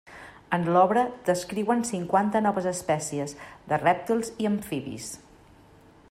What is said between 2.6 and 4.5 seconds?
espècies de rèptils i